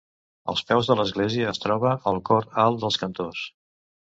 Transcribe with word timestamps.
Als 0.53 0.63
peus 0.69 0.87
de 0.91 0.95
l'església 0.99 1.51
es 1.51 1.61
troba 1.65 1.91
el 2.13 2.17
Cor 2.31 2.51
Alt 2.65 2.83
dels 2.85 2.99
Cantors. 3.03 3.45